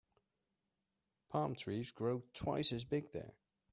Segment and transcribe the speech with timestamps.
[1.29, 3.35] Palm trees grow twice as big there.